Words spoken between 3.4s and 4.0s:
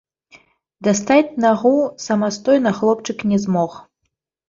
змог.